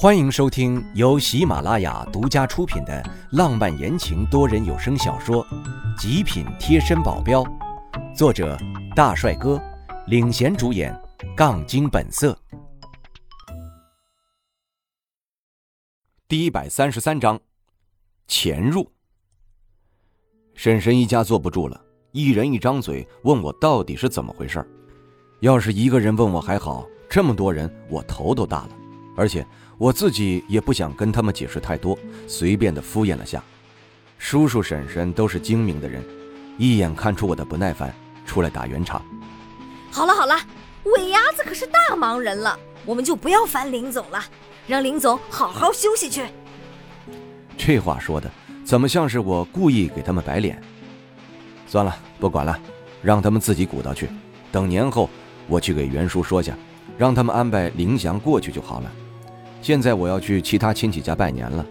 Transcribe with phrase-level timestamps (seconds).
[0.00, 5.44] 欢迎收听由喜马拉雅独家出品的浪漫言情多人有声小说
[6.00, 7.42] 《极品贴身保镖》，
[8.14, 8.56] 作者
[8.94, 9.60] 大帅哥
[10.06, 10.96] 领衔主演，
[11.36, 12.38] 杠精本色。
[16.28, 17.40] 第一百三十三章，
[18.28, 18.88] 潜入。
[20.54, 24.64] 婶婶一家坐不住了，一人一张嘴问我到底是怎么回事
[25.40, 28.70] 要是一个人问我还好，这么多人我头都大了，
[29.16, 29.44] 而且。
[29.78, 31.96] 我自己也不想跟他们解释太多，
[32.26, 33.40] 随便的敷衍了下。
[34.18, 36.04] 叔叔婶婶都是精明的人，
[36.58, 37.94] 一眼看出我的不耐烦，
[38.26, 39.00] 出来打圆场。
[39.92, 40.36] 好了好了，
[40.96, 44.20] 尾牙子可是大忙人了，我们就不要烦林总了，
[44.66, 46.26] 让林总好好休息去。
[47.56, 48.28] 这话说的
[48.64, 50.60] 怎么像是我故意给他们摆脸？
[51.68, 52.58] 算了，不管了，
[53.00, 54.08] 让他们自己鼓捣去。
[54.50, 55.08] 等年后
[55.46, 56.52] 我去给袁叔说下，
[56.98, 58.92] 让他们安排林祥过去就好了。
[59.68, 61.66] 现在我要去其他亲戚家拜年了。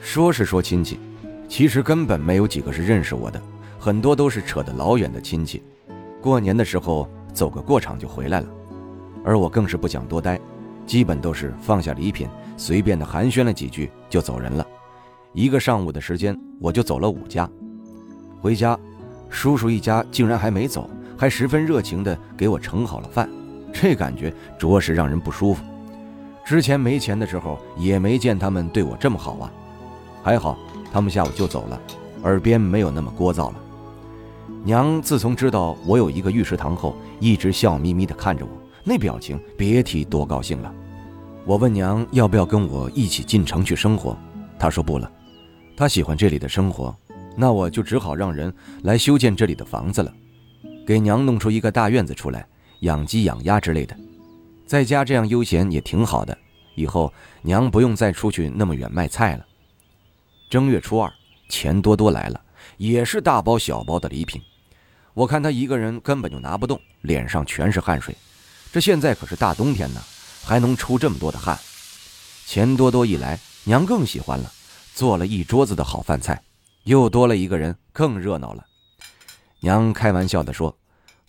[0.00, 1.00] 说是说亲戚，
[1.48, 3.42] 其实根本没有几个是认识我的，
[3.80, 5.60] 很多都是扯得老远的亲戚。
[6.22, 8.46] 过年的时候走个过场就回来了，
[9.24, 10.38] 而我更是不想多待，
[10.86, 14.64] 基本都是放下礼品，随便的寒暄了几句就走人了。
[15.32, 17.50] 一个上午的时间，我就走了五家。
[18.40, 18.78] 回家，
[19.28, 20.88] 叔叔一家竟然还没走，
[21.18, 23.28] 还十分热情的给我盛好了饭，
[23.72, 25.64] 这感觉着实让人不舒服。
[26.44, 29.50] 之前没钱的时候，也没见他们对我这么好啊。
[30.22, 30.58] 还好，
[30.92, 31.80] 他们下午就走了，
[32.22, 33.54] 耳边没有那么聒噪了。
[34.62, 38.50] 娘自从知道我有一个御食堂后，一直笑眯眯地看着我，
[38.84, 40.72] 那表情别提多高兴了。
[41.46, 44.16] 我问娘要不要跟我一起进城去生活，
[44.58, 45.10] 她说不了，
[45.76, 46.94] 她喜欢这里的生活。
[47.36, 50.12] 那我就只好让人来修建这里的房子了，
[50.86, 52.46] 给娘弄出一个大院子出来，
[52.80, 53.96] 养鸡养鸭之类的。
[54.66, 56.36] 在家这样悠闲也挺好的，
[56.74, 57.12] 以后
[57.42, 59.46] 娘不用再出去那么远卖菜了。
[60.50, 61.12] 正月初二，
[61.48, 62.40] 钱多多来了，
[62.76, 64.40] 也是大包小包的礼品。
[65.12, 68.16] 我看他一个人根本就拿不动，脸上全是汗水。
[68.72, 70.00] 这现在可是大冬天呢，
[70.42, 71.58] 还能出这么多的汗。
[72.46, 74.50] 钱多多一来，娘更喜欢了，
[74.94, 76.42] 做了一桌子的好饭菜，
[76.84, 78.64] 又多了一个人，更热闹了。
[79.60, 80.76] 娘开玩笑地说：“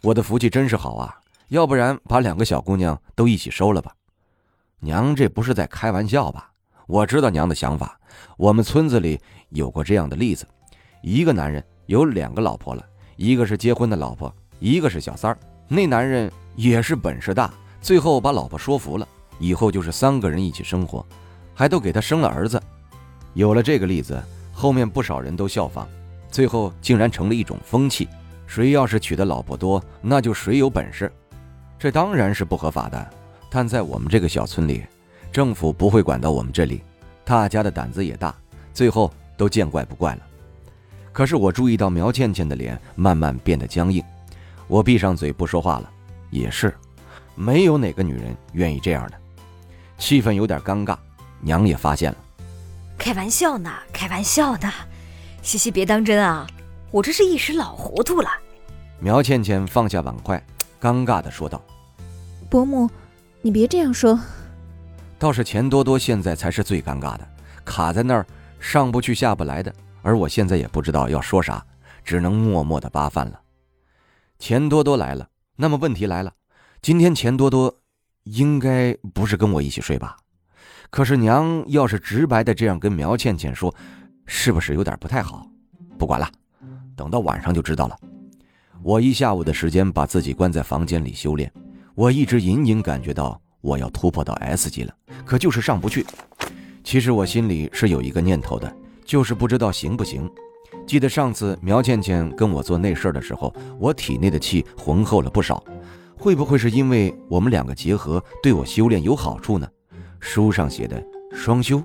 [0.01, 1.19] 我的福气真是好啊。”
[1.50, 3.94] 要不然把两个小姑娘都一起收了吧，
[4.79, 6.50] 娘这不是在开玩笑吧？
[6.88, 8.00] 我知道娘的想法，
[8.38, 9.19] 我们村子里
[9.50, 10.47] 有过这样的例子，
[11.01, 12.83] 一个男人有两个老婆了，
[13.16, 15.38] 一个是结婚的老婆，一个是小三儿。
[15.67, 19.07] 那男人也是本事大，最后把老婆说服了，
[19.39, 21.06] 以后就是三个人一起生活，
[21.53, 22.62] 还都给他生了儿子。
[23.33, 24.22] 有了这个例子，
[24.53, 25.88] 后面不少人都效仿，
[26.29, 28.07] 最后竟然成了一种风气，
[28.45, 31.12] 谁要是娶的老婆多，那就谁有本事。
[31.78, 33.09] 这当然是不合法的，
[33.50, 34.86] 但在我们这个小村里，
[35.31, 36.81] 政府不会管到我们这里，
[37.24, 38.34] 大家的胆子也大，
[38.74, 40.22] 最后都见怪不怪了。
[41.12, 44.03] 可是我注意到苗倩倩的脸慢慢变得僵硬，
[44.68, 45.90] 我闭上嘴不说话了。
[46.31, 46.74] 也是，
[47.36, 49.13] 没有哪个女人愿意这样的，
[49.97, 50.97] 气氛有点尴尬。
[51.42, 52.18] 娘也发现了，
[52.97, 54.72] 开玩笑呢，开玩笑呢，
[55.42, 56.47] 西西别当真啊，
[56.92, 58.30] 我这是一时老糊涂了。
[59.00, 60.44] 苗倩倩放下碗筷，
[60.85, 61.59] 尴尬的说道。
[62.47, 62.88] 伯母，
[63.41, 64.19] 你别这样说。
[65.18, 67.28] 倒是钱多多现在才是最尴尬的，
[67.63, 68.23] 卡在那儿
[68.59, 69.74] 上不去下不来的。
[70.03, 71.66] 而我现在也不知道要说啥，
[72.03, 73.41] 只能默默的扒饭了。
[74.38, 76.31] 钱多多来了，那么问题来了，
[76.84, 77.75] 今天钱多多
[78.25, 80.16] 应该不是跟我一起睡吧？
[80.91, 83.74] 可是娘要是直白的这样跟苗倩倩说，
[84.28, 85.47] 是不是有点不太好？
[85.97, 86.29] 不管了，
[86.95, 87.97] 等到晚上就知道了。
[88.85, 91.51] 我一下午的时间把自己关在房间里修炼。
[91.96, 94.94] 我一直隐隐感觉到我要突破到 S 级了，
[95.25, 96.06] 可就是上不去。
[96.84, 98.72] 其实我心里是有一个念头的，
[99.03, 100.29] 就是不知道行不行。
[100.85, 105.63] 记得上次苗倩倩跟我做那事儿的时候，我体内的气浑厚了不少。
[106.16, 109.68] 会不会是因为我们两个结合对我修炼有好处呢？
[110.19, 111.81] 书上写的双修，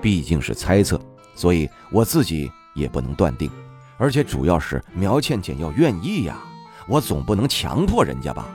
[0.00, 1.00] 毕竟是猜测，
[1.34, 3.50] 所以我自己也不能断定。
[3.98, 6.38] 而且主要是苗倩倩要愿意呀，
[6.86, 8.48] 我总不能强迫人家吧。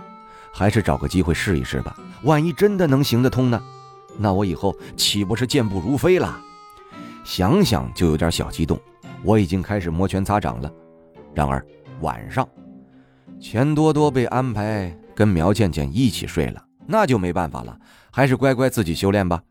[0.53, 3.61] 还是找个机会试一试吧，万一真的能行得通呢？
[4.17, 6.39] 那我以后岂不是健步如飞了？
[7.23, 8.77] 想想就有点小激动，
[9.23, 10.69] 我已经开始摩拳擦掌了。
[11.33, 11.65] 然而
[12.01, 12.47] 晚上，
[13.39, 17.79] 钱多多被安排跟苗倩倩一起睡了，那就没办法了，
[18.11, 19.41] 还是乖乖自己修炼吧。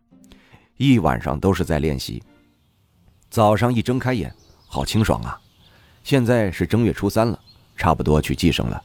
[0.76, 2.22] 一晚上都是在练习。
[3.30, 4.34] 早上一睁开眼，
[4.66, 5.40] 好清爽啊！
[6.02, 7.38] 现在是正月初三了，
[7.76, 8.82] 差不多去祭生了，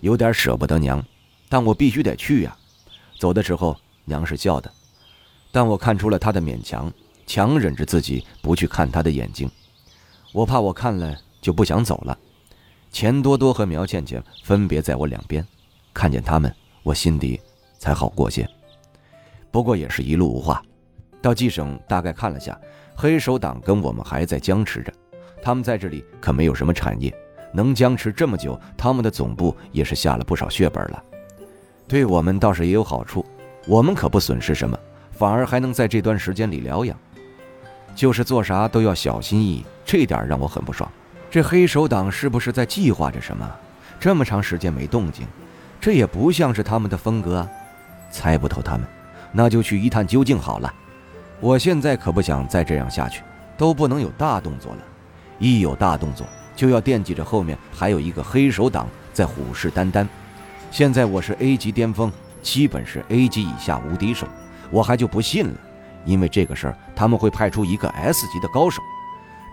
[0.00, 1.04] 有点舍不得娘。
[1.48, 2.56] 但我必须得去呀！
[3.18, 4.70] 走的时候，娘是笑的。
[5.52, 6.92] 但我看出了她的勉强，
[7.26, 9.48] 强忍着自己不去看她的眼睛。
[10.32, 12.18] 我怕我看了就不想走了。
[12.90, 15.46] 钱多多和苗倩倩分别在我两边，
[15.92, 16.52] 看见他们，
[16.82, 17.40] 我心底
[17.78, 18.48] 才好过些。
[19.52, 20.60] 不过也是一路无话。
[21.22, 22.58] 到冀省大概看了下，
[22.96, 24.92] 黑手党跟我们还在僵持着。
[25.44, 27.14] 他们在这里可没有什么产业，
[27.52, 31.04] 能僵持这么久，他们的总部也是下了不少血本了。
[31.86, 33.22] 对我们倒是也有好处，
[33.66, 34.74] 我们可不损失什么，
[35.12, 36.98] 反而还能在这段时间里疗养。
[37.94, 40.90] 就是做啥都要小心翼翼，这点让我很不爽。
[41.30, 43.46] 这黑手党是不是在计划着什么？
[44.00, 45.26] 这么长时间没动静，
[45.78, 47.48] 这也不像是他们的风格啊！
[48.10, 48.86] 猜不透他们。
[49.30, 50.72] 那就去一探究竟好了。
[51.38, 53.22] 我现在可不想再这样下去，
[53.58, 54.78] 都不能有大动作了。
[55.38, 60.06] 一有大动作，就要惦记着后面还有一个黑手党在虎视眈眈。
[60.70, 62.10] 现在我是 A 级巅峰，
[62.42, 64.26] 基本是 A 级以下无敌手，
[64.70, 65.54] 我还就不信了。
[66.04, 68.82] 因为这个事儿，他们会派出一个 S 级的高手。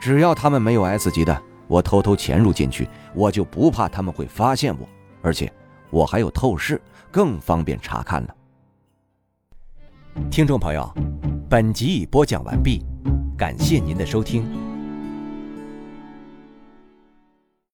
[0.02, 4.90] 只要他们没有 S 级的，我偷偷潜入进去，我就不怕他们会发现我。
[5.22, 5.52] 而且
[5.90, 6.82] 我还有透视，
[7.12, 8.36] 更方便查看了。
[10.30, 10.92] 听众朋友，
[11.50, 12.84] 本集已播讲完毕，
[13.38, 14.71] 感谢您的收听。